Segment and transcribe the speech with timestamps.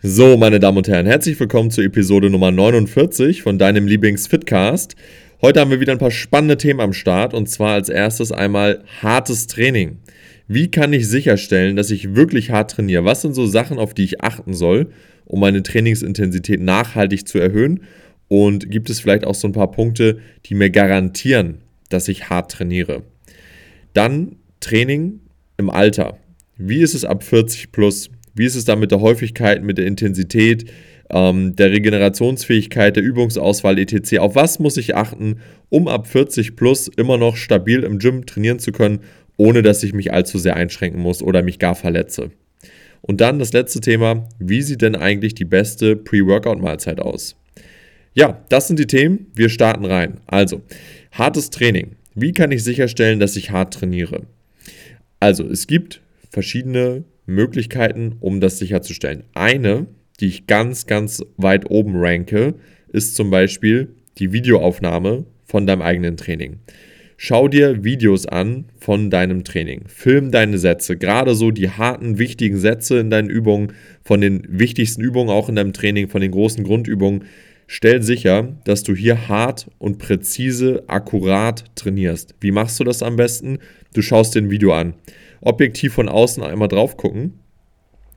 [0.00, 4.94] So, meine Damen und Herren, herzlich willkommen zur Episode Nummer 49 von deinem Lieblings-Fitcast.
[5.42, 8.84] Heute haben wir wieder ein paar spannende Themen am Start und zwar als erstes einmal
[9.02, 9.98] hartes Training.
[10.46, 13.04] Wie kann ich sicherstellen, dass ich wirklich hart trainiere?
[13.04, 14.92] Was sind so Sachen, auf die ich achten soll,
[15.24, 17.82] um meine Trainingsintensität nachhaltig zu erhöhen?
[18.28, 22.52] Und gibt es vielleicht auch so ein paar Punkte, die mir garantieren, dass ich hart
[22.52, 23.02] trainiere?
[23.94, 25.18] Dann Training
[25.56, 26.18] im Alter.
[26.56, 28.10] Wie ist es ab 40 plus?
[28.34, 30.70] Wie ist es da mit der Häufigkeit, mit der Intensität,
[31.10, 34.18] ähm, der Regenerationsfähigkeit, der Übungsauswahl etc.?
[34.18, 38.58] Auf was muss ich achten, um ab 40 plus immer noch stabil im Gym trainieren
[38.58, 39.00] zu können,
[39.36, 42.30] ohne dass ich mich allzu sehr einschränken muss oder mich gar verletze?
[43.00, 47.36] Und dann das letzte Thema, wie sieht denn eigentlich die beste Pre-Workout-Mahlzeit aus?
[48.14, 49.26] Ja, das sind die Themen.
[49.34, 50.20] Wir starten rein.
[50.26, 50.62] Also,
[51.12, 51.92] hartes Training.
[52.14, 54.22] Wie kann ich sicherstellen, dass ich hart trainiere?
[55.20, 56.00] Also, es gibt
[56.30, 59.22] verschiedene Möglichkeiten, um das sicherzustellen.
[59.34, 59.86] Eine,
[60.18, 62.54] die ich ganz, ganz weit oben ranke,
[62.92, 66.56] ist zum Beispiel die Videoaufnahme von deinem eigenen Training.
[67.18, 69.82] Schau dir Videos an von deinem Training.
[69.88, 73.72] Film deine Sätze, gerade so die harten, wichtigen Sätze in deinen Übungen,
[74.02, 77.24] von den wichtigsten Übungen auch in deinem Training, von den großen Grundübungen.
[77.66, 82.34] Stell sicher, dass du hier hart und präzise, akkurat trainierst.
[82.40, 83.58] Wie machst du das am besten?
[83.92, 84.94] Du schaust dir ein Video an
[85.40, 87.40] objektiv von außen einmal drauf gucken,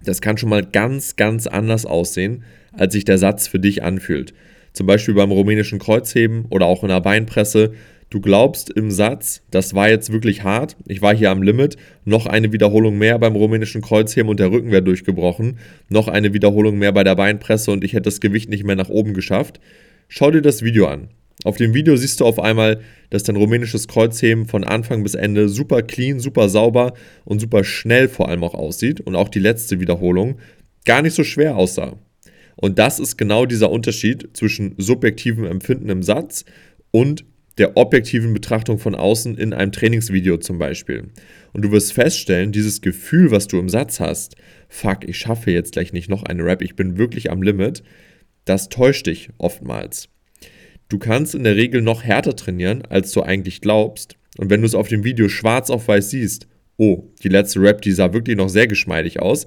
[0.03, 4.33] das kann schon mal ganz, ganz anders aussehen, als sich der Satz für dich anfühlt.
[4.73, 7.73] Zum Beispiel beim rumänischen Kreuzheben oder auch in der Beinpresse.
[8.09, 12.25] Du glaubst im Satz, das war jetzt wirklich hart, ich war hier am Limit, noch
[12.25, 16.91] eine Wiederholung mehr beim rumänischen Kreuzheben und der Rücken wäre durchgebrochen, noch eine Wiederholung mehr
[16.91, 19.61] bei der Beinpresse und ich hätte das Gewicht nicht mehr nach oben geschafft.
[20.09, 21.07] Schau dir das Video an.
[21.43, 25.49] Auf dem Video siehst du auf einmal, dass dein rumänisches Kreuzheben von Anfang bis Ende
[25.49, 26.93] super clean, super sauber
[27.25, 30.37] und super schnell vor allem auch aussieht und auch die letzte Wiederholung
[30.85, 31.97] gar nicht so schwer aussah.
[32.55, 36.45] Und das ist genau dieser Unterschied zwischen subjektivem Empfinden im Satz
[36.91, 37.25] und
[37.57, 41.09] der objektiven Betrachtung von außen in einem Trainingsvideo zum Beispiel.
[41.53, 44.35] Und du wirst feststellen, dieses Gefühl, was du im Satz hast,
[44.69, 47.83] fuck, ich schaffe jetzt gleich nicht noch eine Rap, ich bin wirklich am Limit,
[48.45, 50.07] das täuscht dich oftmals.
[50.91, 54.17] Du kannst in der Regel noch härter trainieren, als du eigentlich glaubst.
[54.37, 57.81] Und wenn du es auf dem Video schwarz auf weiß siehst, oh, die letzte Rap,
[57.81, 59.45] die sah wirklich noch sehr geschmeidig aus,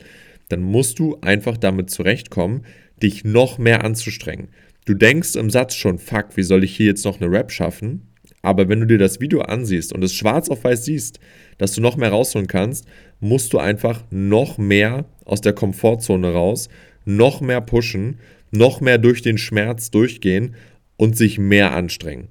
[0.48, 2.64] dann musst du einfach damit zurechtkommen,
[3.02, 4.48] dich noch mehr anzustrengen.
[4.86, 8.08] Du denkst im Satz schon, fuck, wie soll ich hier jetzt noch eine Rap schaffen?
[8.40, 11.20] Aber wenn du dir das Video ansiehst und es schwarz auf weiß siehst,
[11.58, 12.86] dass du noch mehr rausholen kannst,
[13.20, 16.70] musst du einfach noch mehr aus der Komfortzone raus,
[17.04, 18.18] noch mehr pushen,
[18.50, 20.54] noch mehr durch den Schmerz durchgehen
[20.96, 22.28] und sich mehr anstrengen.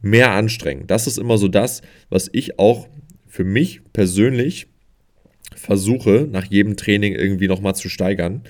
[0.00, 0.86] Mehr anstrengen.
[0.86, 2.88] Das ist immer so das, was ich auch
[3.26, 4.66] für mich persönlich
[5.56, 8.42] versuche, nach jedem Training irgendwie nochmal zu steigern.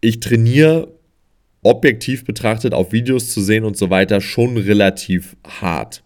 [0.00, 0.92] Ich trainiere
[1.62, 6.02] objektiv betrachtet auf Videos zu sehen und so weiter schon relativ hart.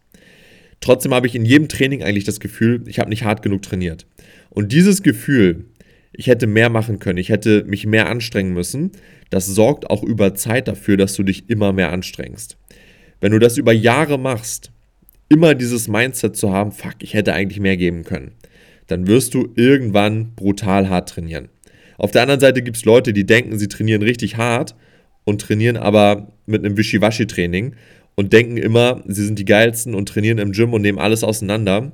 [0.81, 4.07] Trotzdem habe ich in jedem Training eigentlich das Gefühl, ich habe nicht hart genug trainiert.
[4.51, 5.65] Und dieses Gefühl,
[6.17, 8.93] ich hätte mehr machen können, ich hätte mich mehr anstrengen müssen,
[9.31, 12.57] das sorgt auch über Zeit dafür, dass du dich immer mehr anstrengst.
[13.21, 14.71] Wenn du das über Jahre machst,
[15.29, 18.33] immer dieses Mindset zu haben, fuck, ich hätte eigentlich mehr geben können,
[18.87, 21.49] dann wirst du irgendwann brutal hart trainieren.
[21.99, 24.75] Auf der anderen Seite gibt es Leute, die denken, sie trainieren richtig hart
[25.25, 27.75] und trainieren aber mit einem Wischiwaschi-Training
[28.15, 31.93] und denken immer, sie sind die geilsten und trainieren im Gym und nehmen alles auseinander.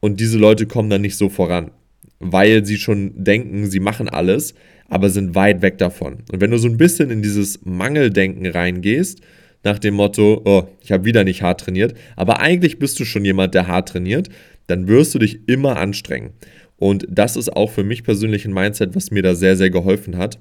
[0.00, 1.70] Und diese Leute kommen dann nicht so voran,
[2.20, 4.54] weil sie schon denken, sie machen alles,
[4.88, 6.18] aber sind weit weg davon.
[6.30, 9.20] Und wenn du so ein bisschen in dieses Mangeldenken reingehst
[9.64, 13.24] nach dem Motto, oh, ich habe wieder nicht hart trainiert, aber eigentlich bist du schon
[13.24, 14.28] jemand, der hart trainiert,
[14.66, 16.30] dann wirst du dich immer anstrengen.
[16.76, 20.16] Und das ist auch für mich persönlich ein Mindset, was mir da sehr, sehr geholfen
[20.16, 20.38] hat.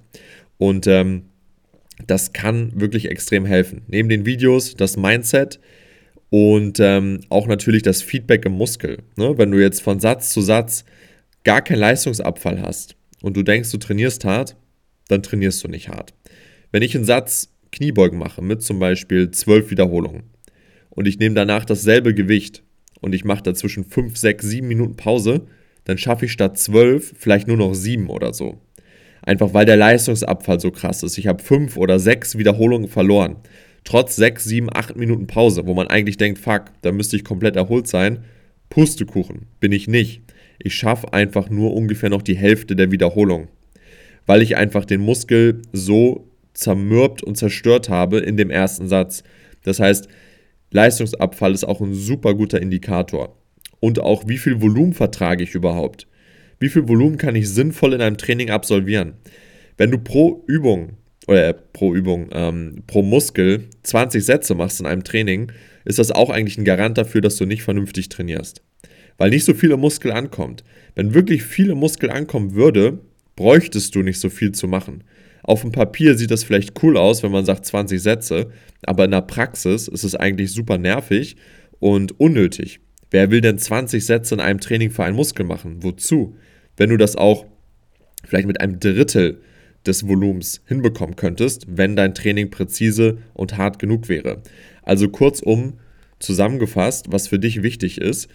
[0.57, 1.23] Und ähm,
[2.07, 3.81] das kann wirklich extrem helfen.
[3.87, 5.59] Neben den Videos das Mindset
[6.29, 8.99] und ähm, auch natürlich das Feedback im Muskel.
[9.17, 9.37] Ne?
[9.37, 10.85] Wenn du jetzt von Satz zu Satz
[11.43, 14.55] gar keinen Leistungsabfall hast und du denkst, du trainierst hart,
[15.07, 16.13] dann trainierst du nicht hart.
[16.71, 20.23] Wenn ich einen Satz Kniebeugen mache mit zum Beispiel 12 Wiederholungen
[20.89, 22.63] und ich nehme danach dasselbe Gewicht
[23.01, 25.47] und ich mache dazwischen 5, 6, 7 Minuten Pause,
[25.85, 28.59] dann schaffe ich statt 12 vielleicht nur noch 7 oder so.
[29.21, 31.17] Einfach weil der Leistungsabfall so krass ist.
[31.17, 33.37] Ich habe 5 oder 6 Wiederholungen verloren.
[33.83, 37.55] Trotz 6, 7, 8 Minuten Pause, wo man eigentlich denkt, fuck, da müsste ich komplett
[37.55, 38.23] erholt sein.
[38.69, 40.21] Pustekuchen, bin ich nicht.
[40.59, 43.47] Ich schaffe einfach nur ungefähr noch die Hälfte der Wiederholung.
[44.25, 49.23] Weil ich einfach den Muskel so zermürbt und zerstört habe in dem ersten Satz.
[49.63, 50.07] Das heißt,
[50.71, 53.35] Leistungsabfall ist auch ein super guter Indikator.
[53.79, 56.07] Und auch, wie viel Volumen vertrage ich überhaupt?
[56.59, 59.13] Wie viel Volumen kann ich sinnvoll in einem Training absolvieren?
[59.77, 60.97] Wenn du pro Übung
[61.29, 65.51] oder pro Übung, ähm, pro Muskel 20 Sätze machst in einem Training,
[65.85, 68.63] ist das auch eigentlich ein Garant dafür, dass du nicht vernünftig trainierst.
[69.19, 70.63] Weil nicht so viel im Muskel ankommt.
[70.95, 72.99] Wenn wirklich viel im Muskel ankommen würde,
[73.35, 75.03] bräuchtest du nicht so viel zu machen.
[75.43, 78.49] Auf dem Papier sieht das vielleicht cool aus, wenn man sagt 20 Sätze,
[78.81, 81.35] aber in der Praxis ist es eigentlich super nervig
[81.79, 82.79] und unnötig.
[83.11, 85.83] Wer will denn 20 Sätze in einem Training für einen Muskel machen?
[85.83, 86.35] Wozu?
[86.75, 87.45] Wenn du das auch
[88.25, 89.41] vielleicht mit einem Drittel
[89.85, 94.41] des Volumens hinbekommen könntest, wenn dein Training präzise und hart genug wäre.
[94.83, 95.73] Also kurzum
[96.19, 98.27] zusammengefasst, was für dich wichtig ist,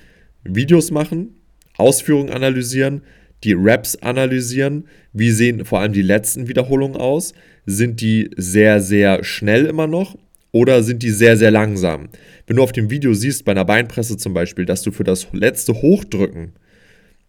[0.44, 1.34] Videos machen,
[1.76, 3.02] Ausführungen analysieren,
[3.42, 7.34] die Raps analysieren, wie sehen vor allem die letzten Wiederholungen aus,
[7.66, 10.16] sind die sehr, sehr schnell immer noch
[10.52, 12.08] oder sind die sehr, sehr langsam?
[12.46, 15.26] Wenn du auf dem Video siehst, bei einer Beinpresse zum Beispiel, dass du für das
[15.32, 16.52] letzte Hochdrücken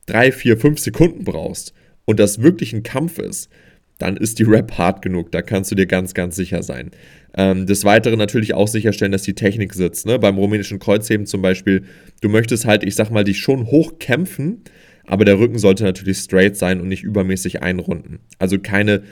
[0.05, 1.73] 3, 4, 5 Sekunden brauchst
[2.05, 3.49] und das wirklich ein Kampf ist,
[3.97, 5.31] dann ist die Rap hart genug.
[5.31, 6.91] Da kannst du dir ganz, ganz sicher sein.
[7.37, 10.05] Ähm, des Weiteren natürlich auch sicherstellen, dass die Technik sitzt.
[10.05, 10.19] Ne?
[10.19, 11.83] Beim rumänischen Kreuzheben zum Beispiel,
[12.21, 14.63] du möchtest halt, ich sag mal, dich schon hoch kämpfen,
[15.05, 18.19] aber der Rücken sollte natürlich straight sein und nicht übermäßig einrunden.
[18.39, 19.03] Also keine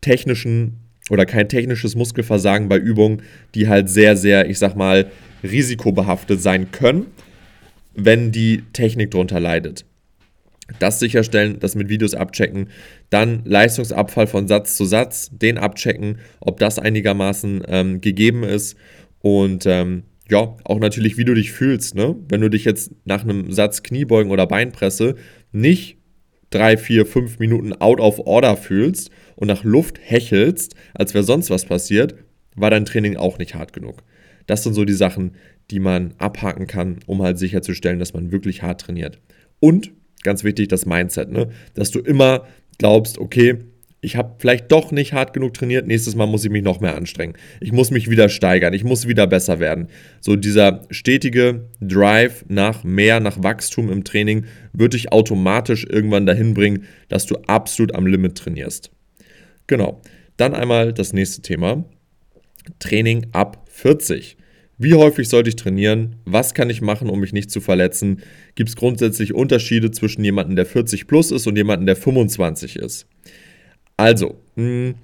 [0.00, 0.78] technischen
[1.10, 3.22] oder kein technisches Muskelversagen bei Übungen,
[3.54, 5.10] die halt sehr, sehr, ich sag mal,
[5.42, 7.06] risikobehaftet sein können,
[7.94, 9.84] wenn die Technik darunter leidet.
[10.78, 12.68] Das sicherstellen, das mit Videos abchecken,
[13.10, 18.76] dann Leistungsabfall von Satz zu Satz, den abchecken, ob das einigermaßen ähm, gegeben ist
[19.20, 21.94] und ähm, ja, auch natürlich, wie du dich fühlst.
[21.94, 22.16] Ne?
[22.28, 25.16] Wenn du dich jetzt nach einem Satz Kniebeugen oder Beinpresse
[25.52, 25.96] nicht
[26.50, 31.50] drei, vier, fünf Minuten out of order fühlst und nach Luft hechelst, als wäre sonst
[31.50, 32.14] was passiert,
[32.54, 34.02] war dein Training auch nicht hart genug.
[34.46, 35.32] Das sind so die Sachen,
[35.70, 39.20] die man abhaken kann, um halt sicherzustellen, dass man wirklich hart trainiert.
[39.60, 39.92] Und
[40.22, 41.48] ganz wichtig, das Mindset, ne?
[41.74, 42.46] dass du immer
[42.78, 43.58] glaubst, okay,
[44.00, 46.96] ich habe vielleicht doch nicht hart genug trainiert, nächstes Mal muss ich mich noch mehr
[46.96, 47.34] anstrengen.
[47.60, 49.88] Ich muss mich wieder steigern, ich muss wieder besser werden.
[50.20, 56.54] So dieser stetige Drive nach mehr, nach Wachstum im Training wird dich automatisch irgendwann dahin
[56.54, 58.92] bringen, dass du absolut am Limit trainierst.
[59.66, 60.00] Genau.
[60.36, 61.84] Dann einmal das nächste Thema.
[62.78, 64.37] Training ab 40.
[64.80, 66.16] Wie häufig sollte ich trainieren?
[66.24, 68.22] Was kann ich machen, um mich nicht zu verletzen?
[68.54, 73.08] Gibt es grundsätzlich Unterschiede zwischen jemandem, der 40 plus ist und jemandem, der 25 ist?
[73.96, 74.94] Also, hm,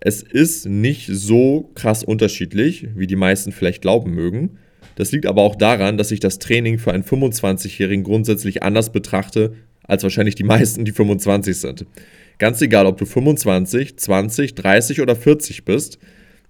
[0.00, 4.58] es ist nicht so krass unterschiedlich, wie die meisten vielleicht glauben mögen.
[4.96, 9.52] Das liegt aber auch daran, dass ich das Training für einen 25-Jährigen grundsätzlich anders betrachte,
[9.84, 11.86] als wahrscheinlich die meisten, die 25 sind.
[12.38, 15.98] Ganz egal, ob du 25, 20, 30 oder 40 bist,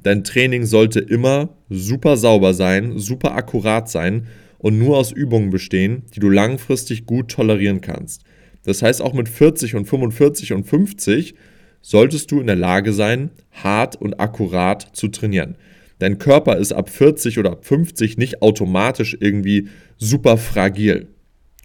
[0.02, 4.26] dein Training sollte immer super sauber sein, super akkurat sein
[4.58, 8.24] und nur aus Übungen bestehen, die du langfristig gut tolerieren kannst.
[8.64, 11.34] Das heißt, auch mit 40 und 45 und 50
[11.82, 15.56] solltest du in der Lage sein, hart und akkurat zu trainieren.
[15.98, 19.68] Dein Körper ist ab 40 oder ab 50 nicht automatisch irgendwie
[19.98, 21.08] super fragil.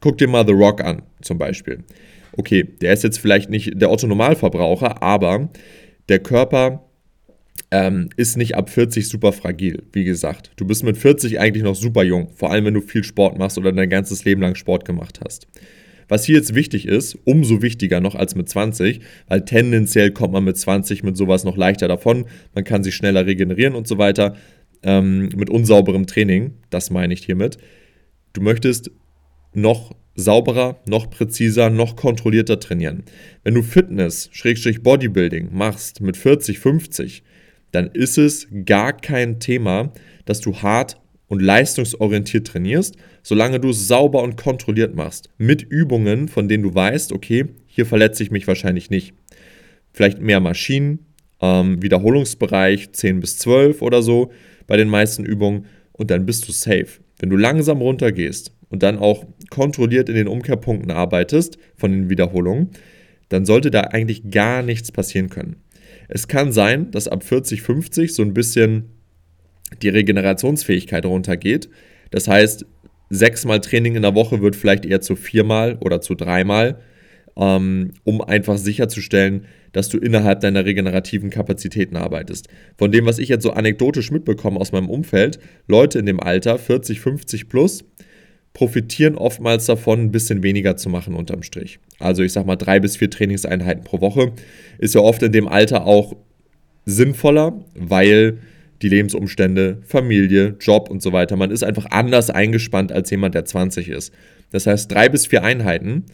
[0.01, 1.83] Guck dir mal The Rock an, zum Beispiel.
[2.37, 5.49] Okay, der ist jetzt vielleicht nicht der Otto-Normalverbraucher, aber
[6.09, 6.84] der Körper
[7.71, 10.51] ähm, ist nicht ab 40 super fragil, wie gesagt.
[10.56, 13.57] Du bist mit 40 eigentlich noch super jung, vor allem wenn du viel Sport machst
[13.57, 15.47] oder dein ganzes Leben lang Sport gemacht hast.
[16.07, 20.44] Was hier jetzt wichtig ist, umso wichtiger noch als mit 20, weil tendenziell kommt man
[20.44, 24.35] mit 20 mit sowas noch leichter davon, man kann sich schneller regenerieren und so weiter,
[24.83, 27.57] ähm, mit unsauberem Training, das meine ich hiermit.
[28.33, 28.92] Du möchtest
[29.54, 33.04] noch sauberer, noch präziser, noch kontrollierter trainieren.
[33.44, 37.23] Wenn du Fitness, Schrägstrich Bodybuilding machst mit 40, 50,
[37.75, 39.91] dann ist es gar kein Thema,
[40.25, 45.29] dass du hart und leistungsorientiert trainierst, solange du es sauber und kontrolliert machst.
[45.37, 49.13] Mit Übungen, von denen du weißt, okay, hier verletze ich mich wahrscheinlich nicht.
[49.91, 50.99] Vielleicht mehr Maschinen,
[51.41, 54.31] ähm, Wiederholungsbereich 10 bis 12 oder so
[54.67, 57.01] bei den meisten Übungen und dann bist du safe.
[57.19, 62.69] Wenn du langsam runtergehst und dann auch kontrolliert in den Umkehrpunkten arbeitest von den Wiederholungen,
[63.29, 65.57] dann sollte da eigentlich gar nichts passieren können.
[66.07, 68.90] Es kann sein, dass ab 40, 50 so ein bisschen
[69.81, 71.69] die Regenerationsfähigkeit runtergeht.
[72.12, 72.66] Das heißt,
[73.09, 76.80] sechsmal Training in der Woche wird vielleicht eher zu viermal oder zu dreimal,
[77.38, 82.47] ähm, um einfach sicherzustellen, dass du innerhalb deiner regenerativen Kapazitäten arbeitest.
[82.78, 86.57] Von dem, was ich jetzt so anekdotisch mitbekomme aus meinem Umfeld, Leute in dem Alter,
[86.57, 87.83] 40, 50 plus,
[88.56, 91.78] profitieren oftmals davon, ein bisschen weniger zu machen unterm Strich.
[92.00, 94.31] Also ich sag mal drei bis vier Trainingseinheiten pro Woche
[94.80, 96.16] ist ja oft in dem Alter auch
[96.85, 98.40] sinnvoller, weil
[98.81, 103.44] die Lebensumstände, Familie, Job und so weiter, man ist einfach anders eingespannt als jemand, der
[103.44, 104.14] 20 ist.
[104.52, 106.06] Das heißt, drei bis vier Einheiten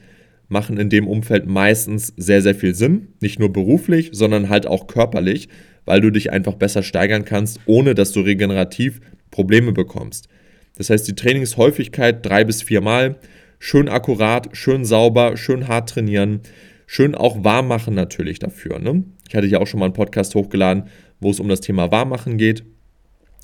[0.48, 3.10] machen in dem Umfeld meistens sehr, sehr viel Sinn.
[3.22, 5.48] Nicht nur beruflich, sondern halt auch körperlich,
[5.86, 10.28] weil du dich einfach besser steigern kannst, ohne dass du regenerativ Probleme bekommst.
[10.76, 13.18] Das heißt, die Trainingshäufigkeit drei bis vier Mal,
[13.60, 16.42] schön akkurat, schön sauber, schön hart trainieren,
[16.88, 18.80] schön auch warm machen natürlich dafür.
[18.80, 19.04] Ne?
[19.28, 20.86] Ich hatte ja auch schon mal einen Podcast hochgeladen,
[21.20, 22.64] wo es um das Thema Warmmachen geht.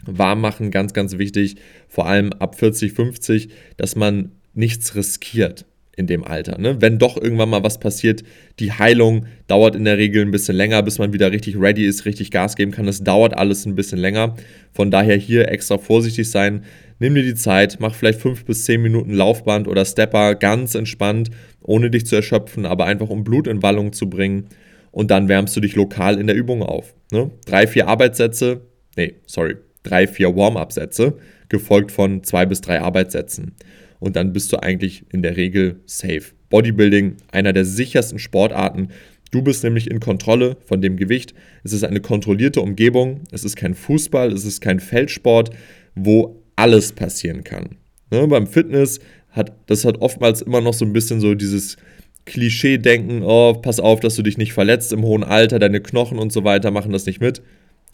[0.06, 1.56] Warmmachen, ganz, ganz wichtig,
[1.88, 5.66] vor allem ab 40, 50, dass man nichts riskiert
[5.98, 6.60] in dem Alter.
[6.60, 6.80] Ne?
[6.80, 8.24] Wenn doch irgendwann mal was passiert,
[8.60, 12.06] die Heilung dauert in der Regel ein bisschen länger, bis man wieder richtig ready ist,
[12.06, 12.86] richtig Gas geben kann.
[12.86, 14.36] Das dauert alles ein bisschen länger.
[14.72, 16.64] Von daher hier extra vorsichtig sein.
[17.00, 21.32] Nimm dir die Zeit, mach vielleicht fünf bis zehn Minuten Laufband oder Stepper ganz entspannt,
[21.64, 24.46] ohne dich zu erschöpfen, aber einfach um Blut in Wallung zu bringen.
[24.92, 26.94] Und dann wärmst du dich lokal in der Übung auf.
[27.12, 27.32] Ne?
[27.46, 28.62] Drei, vier Arbeitssätze,
[28.96, 31.18] nee, sorry, drei, vier Warm-up-Sätze,
[31.50, 33.56] gefolgt von zwei bis drei Arbeitssätzen
[34.00, 36.34] und dann bist du eigentlich in der Regel safe.
[36.50, 38.90] Bodybuilding, einer der sichersten Sportarten.
[39.32, 41.34] Du bist nämlich in Kontrolle von dem Gewicht.
[41.64, 43.22] Es ist eine kontrollierte Umgebung.
[43.32, 45.50] Es ist kein Fußball, es ist kein Feldsport,
[45.96, 47.78] wo alles passieren kann.
[48.10, 49.00] Ne, beim Fitness
[49.30, 51.78] hat das hat oftmals immer noch so ein bisschen so dieses
[52.26, 56.32] Klischee-Denken, oh, pass auf, dass du dich nicht verletzt im hohen Alter, deine Knochen und
[56.32, 57.42] so weiter machen das nicht mit.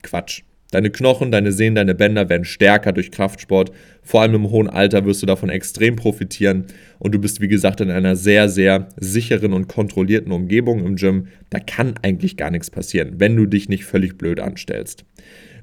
[0.01, 0.43] Quatsch.
[0.73, 3.71] Deine Knochen, deine Sehnen, deine Bänder werden stärker durch Kraftsport.
[4.01, 6.65] Vor allem im hohen Alter wirst du davon extrem profitieren.
[6.97, 11.27] Und du bist, wie gesagt, in einer sehr, sehr sicheren und kontrollierten Umgebung im Gym.
[11.51, 15.05] Da kann eigentlich gar nichts passieren, wenn du dich nicht völlig blöd anstellst.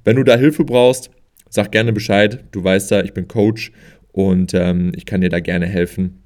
[0.04, 1.10] Wenn du da Hilfe brauchst,
[1.48, 2.44] sag gerne Bescheid.
[2.52, 3.72] Du weißt ja, ich bin Coach
[4.12, 6.22] und ähm, ich kann dir da gerne helfen,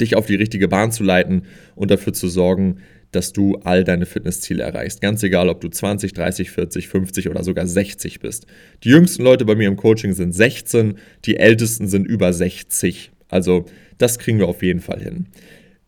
[0.00, 1.42] dich auf die richtige Bahn zu leiten
[1.76, 2.78] und dafür zu sorgen,
[3.12, 5.00] dass du all deine Fitnessziele erreichst.
[5.00, 8.46] Ganz egal, ob du 20, 30, 40, 50 oder sogar 60 bist.
[8.84, 13.10] Die jüngsten Leute bei mir im Coaching sind 16, die ältesten sind über 60.
[13.28, 13.64] Also
[13.98, 15.26] das kriegen wir auf jeden Fall hin.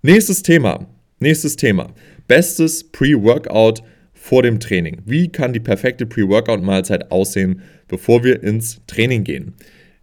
[0.02, 0.88] Nächstes Thema.
[1.18, 1.92] Nächstes Thema.
[2.26, 3.82] Bestes Pre-Workout
[4.14, 5.02] vor dem Training.
[5.04, 9.54] Wie kann die perfekte Pre-Workout-Mahlzeit aussehen, bevor wir ins Training gehen?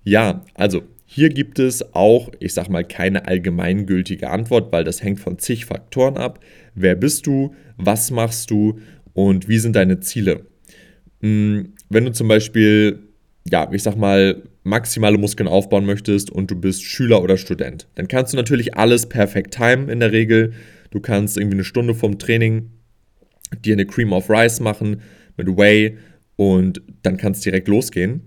[0.04, 5.22] Ja, also hier gibt es auch, ich sag mal, keine allgemeingültige Antwort, weil das hängt
[5.22, 6.44] von zig Faktoren ab.
[6.76, 7.56] Wer bist du?
[7.78, 8.80] Was machst du?
[9.14, 10.46] Und wie sind deine Ziele?
[11.22, 13.00] Hm, wenn du zum Beispiel,
[13.50, 18.10] ja, ich sag mal, maximale Muskeln aufbauen möchtest und du bist Schüler oder Student, dann
[18.10, 20.52] kannst du natürlich alles perfekt timen in der Regel.
[20.92, 22.70] Du kannst irgendwie eine Stunde vom Training
[23.64, 25.02] dir eine Cream of Rice machen
[25.38, 25.98] mit Whey
[26.36, 28.24] und dann kannst direkt losgehen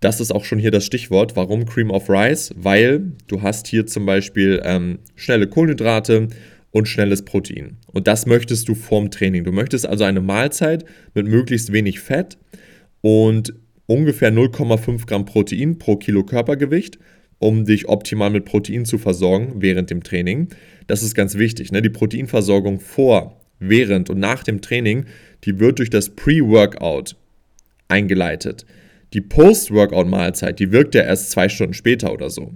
[0.00, 1.36] das ist auch schon hier das Stichwort.
[1.36, 2.52] Warum Cream of Rice?
[2.56, 6.28] Weil du hast hier zum Beispiel ähm, schnelle Kohlenhydrate
[6.70, 7.78] und schnelles Protein.
[7.92, 9.44] Und das möchtest du vorm Training.
[9.44, 12.38] Du möchtest also eine Mahlzeit mit möglichst wenig Fett
[13.00, 13.54] und
[13.86, 16.98] ungefähr 0,5 Gramm Protein pro Kilo Körpergewicht,
[17.38, 20.48] um dich optimal mit Protein zu versorgen während dem Training.
[20.86, 21.72] Das ist ganz wichtig.
[21.72, 21.82] Ne?
[21.82, 25.06] Die Proteinversorgung vor, während und nach dem Training,
[25.44, 27.16] die wird durch das Pre-Workout
[27.88, 28.66] eingeleitet.
[29.14, 32.54] Die Post-Workout-Mahlzeit, die wirkt ja erst zwei Stunden später oder so.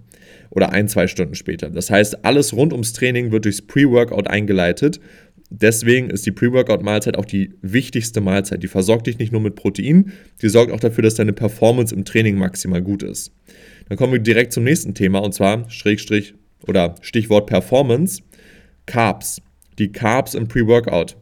[0.50, 1.70] Oder ein, zwei Stunden später.
[1.70, 5.00] Das heißt, alles rund ums Training wird durchs Pre-Workout eingeleitet.
[5.48, 8.62] Deswegen ist die Pre-Workout-Mahlzeit auch die wichtigste Mahlzeit.
[8.62, 12.04] Die versorgt dich nicht nur mit Protein, die sorgt auch dafür, dass deine Performance im
[12.04, 13.32] Training maximal gut ist.
[13.88, 16.34] Dann kommen wir direkt zum nächsten Thema und zwar Schrägstrich
[16.66, 18.22] oder Stichwort Performance.
[18.86, 19.40] Carbs.
[19.78, 21.16] Die Carbs im Pre-Workout.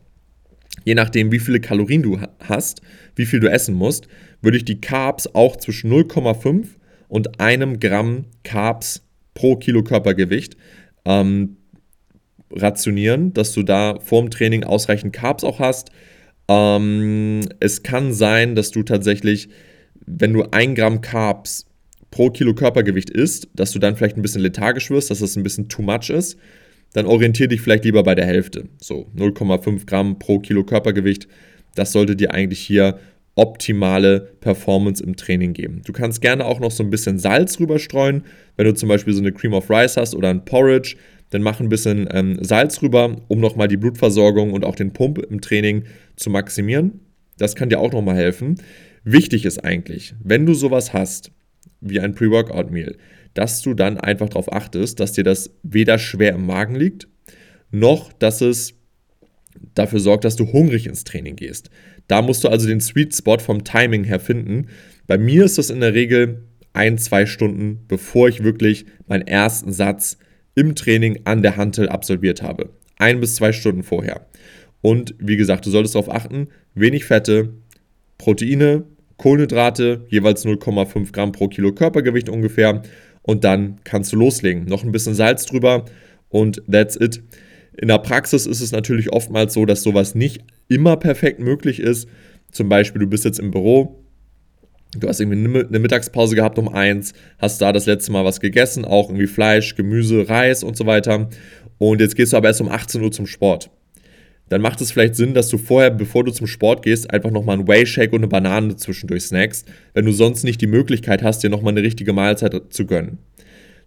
[0.85, 2.81] Je nachdem, wie viele Kalorien du hast,
[3.17, 4.09] wie viel du essen musst,
[4.43, 6.67] würde ich die Carbs auch zwischen 0,5
[7.09, 10.57] und einem Gramm Carbs pro Kilo Körpergewicht
[11.05, 11.57] ähm,
[12.53, 15.91] rationieren, dass du da vorm Training ausreichend Carbs auch hast.
[16.49, 19.49] Ähm, es kann sein, dass du tatsächlich,
[20.07, 21.67] wenn du ein Gramm Carbs
[22.11, 25.43] pro Kilo Körpergewicht isst, dass du dann vielleicht ein bisschen lethargisch wirst, dass das ein
[25.43, 26.37] bisschen too much ist.
[26.93, 28.65] Dann orientiere dich vielleicht lieber bei der Hälfte.
[28.81, 31.29] So 0,5 Gramm pro Kilo Körpergewicht.
[31.77, 32.99] Das sollte dir eigentlich hier
[33.41, 35.81] optimale Performance im Training geben.
[35.87, 38.25] Du kannst gerne auch noch so ein bisschen Salz rüberstreuen.
[38.57, 40.97] Wenn du zum Beispiel so eine Cream of Rice hast oder ein Porridge,
[41.31, 45.19] dann mach ein bisschen ähm, Salz rüber, um nochmal die Blutversorgung und auch den Pump
[45.19, 45.85] im Training
[46.17, 47.01] zu maximieren.
[47.39, 48.57] Das kann dir auch nochmal helfen.
[49.05, 51.33] Wichtig ist eigentlich, wenn du sowas hast,
[51.81, 52.99] wie ein Pre-Workout-Meal,
[53.33, 57.09] dass du dann einfach darauf achtest, dass dir das weder schwer im Magen liegt,
[57.71, 58.75] noch dass es
[59.75, 61.71] dafür sorgt, dass du hungrig ins Training gehst.
[62.09, 64.67] Da musst du also den Sweet Spot vom Timing her finden.
[65.07, 69.73] Bei mir ist das in der Regel ein, zwei Stunden, bevor ich wirklich meinen ersten
[69.73, 70.19] Satz
[70.55, 72.71] im Training an der Hantel absolviert habe.
[72.99, 74.27] Ein bis zwei Stunden vorher.
[74.83, 77.55] Und wie gesagt, du solltest darauf achten, wenig Fette,
[78.19, 78.85] Proteine,
[79.17, 82.83] Kohlenhydrate, jeweils 0,5 Gramm pro Kilo Körpergewicht ungefähr.
[83.23, 84.65] Und dann kannst du loslegen.
[84.65, 85.85] Noch ein bisschen Salz drüber
[86.29, 87.23] und that's it.
[87.81, 92.11] In der Praxis ist es natürlich oftmals so, dass sowas nicht immer perfekt möglich ist.
[92.53, 94.05] Zum Beispiel, du bist jetzt im Büro,
[94.99, 98.85] du hast irgendwie eine Mittagspause gehabt um eins, hast da das letzte Mal was gegessen,
[98.85, 101.31] auch irgendwie Fleisch, Gemüse, Reis und so weiter.
[101.79, 103.71] Und jetzt gehst du aber erst um 18 Uhr zum Sport.
[104.51, 107.57] Dann macht es vielleicht Sinn, dass du vorher, bevor du zum Sport gehst, einfach nochmal
[107.57, 111.49] einen Whey-Shake und eine Banane zwischendurch snackst, wenn du sonst nicht die Möglichkeit hast, dir
[111.49, 113.21] nochmal eine richtige Mahlzeit zu gönnen.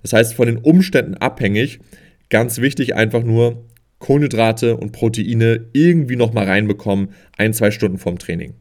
[0.01, 1.79] Das heißt, von den Umständen abhängig,
[2.31, 3.65] ganz wichtig einfach nur
[4.03, 8.53] Kohlenhydrate und Proteine irgendwie nochmal reinbekommen, ein, zwei Stunden vorm Training.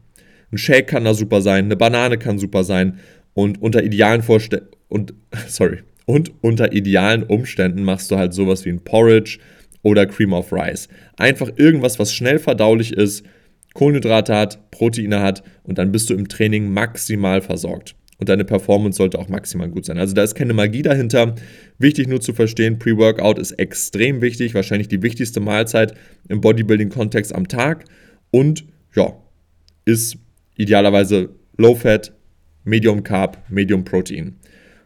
[0.53, 2.99] Ein Shake kann da super sein, eine Banane kann super sein
[3.33, 5.13] und unter idealen Vorständen und
[5.49, 9.39] sorry, und unter idealen Umständen machst du halt sowas wie ein Porridge
[9.81, 10.87] oder Cream of Rice.
[11.17, 13.25] Einfach irgendwas, was schnell verdaulich ist,
[13.73, 18.95] Kohlenhydrate hat, Proteine hat und dann bist du im Training maximal versorgt und deine Performance
[18.95, 19.97] sollte auch maximal gut sein.
[19.97, 21.35] Also da ist keine Magie dahinter.
[21.77, 25.93] Wichtig nur zu verstehen, Pre-Workout ist extrem wichtig, wahrscheinlich die wichtigste Mahlzeit
[26.29, 27.83] im Bodybuilding-Kontext am Tag
[28.31, 28.63] und
[28.95, 29.13] ja,
[29.83, 30.15] ist
[30.55, 32.13] idealerweise Low Fat,
[32.63, 34.37] Medium Carb, Medium Protein.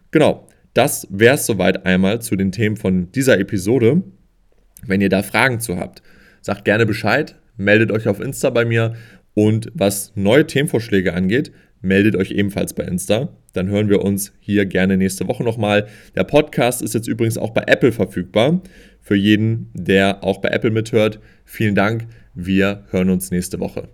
[0.09, 4.01] Genau, das wäre es soweit einmal zu den Themen von dieser Episode.
[4.87, 6.01] Wenn ihr da Fragen zu habt,
[6.41, 8.95] sagt gerne Bescheid, meldet euch auf Insta bei mir
[9.35, 13.29] und was neue Themenvorschläge angeht, meldet euch ebenfalls bei Insta.
[13.53, 15.87] Dann hören wir uns hier gerne nächste Woche nochmal.
[16.15, 18.61] Der Podcast ist jetzt übrigens auch bei Apple verfügbar.
[19.01, 22.07] Für jeden, der auch bei Apple mithört, vielen Dank.
[22.33, 23.89] Wir hören uns nächste Woche.